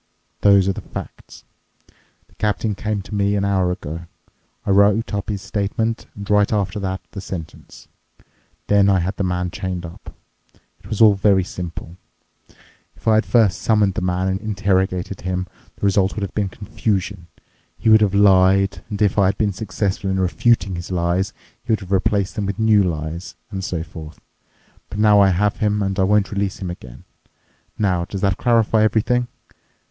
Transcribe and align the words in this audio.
Those 0.39 0.67
are 0.67 0.73
the 0.73 0.81
facts. 0.81 1.43
The 2.27 2.33
captain 2.39 2.73
came 2.73 3.03
to 3.03 3.13
me 3.13 3.35
an 3.35 3.45
hour 3.45 3.71
ago. 3.71 4.07
I 4.65 4.71
wrote 4.71 5.13
up 5.13 5.29
his 5.29 5.43
statement 5.43 6.07
and 6.15 6.27
right 6.27 6.51
after 6.51 6.79
that 6.79 7.01
the 7.11 7.21
sentence. 7.21 7.87
Then 8.65 8.89
I 8.89 8.97
had 8.97 9.17
the 9.17 9.23
man 9.23 9.51
chained 9.51 9.85
up. 9.85 10.15
It 10.79 10.87
was 10.87 11.01
all 11.01 11.13
very 11.13 11.43
simple. 11.43 11.97
If 12.95 13.07
I 13.07 13.13
had 13.13 13.27
first 13.27 13.61
summoned 13.61 13.93
the 13.93 14.01
man 14.01 14.27
and 14.27 14.41
interrogated 14.41 15.21
him, 15.21 15.45
the 15.75 15.83
result 15.85 16.15
would 16.15 16.23
have 16.23 16.33
been 16.33 16.49
confusion. 16.49 17.27
He 17.77 17.87
would 17.89 18.01
have 18.01 18.15
lied, 18.15 18.81
and 18.89 18.99
if 19.03 19.19
I 19.19 19.27
had 19.27 19.37
been 19.37 19.53
successful 19.53 20.09
in 20.09 20.19
refuting 20.19 20.77
his 20.77 20.89
lies, 20.91 21.31
he 21.63 21.71
would 21.73 21.79
have 21.81 21.91
replaced 21.91 22.33
them 22.35 22.47
with 22.47 22.57
new 22.57 22.81
lies, 22.81 23.35
and 23.51 23.63
so 23.63 23.83
forth. 23.83 24.19
But 24.89 24.97
now 24.97 25.19
I 25.19 25.29
have 25.29 25.57
him, 25.57 25.83
and 25.83 25.99
I 25.99 26.03
won't 26.05 26.31
release 26.31 26.57
him 26.59 26.71
again. 26.71 27.03
Now, 27.77 28.05
does 28.05 28.21
that 28.21 28.37
clarify 28.39 28.81
everything? 28.81 29.27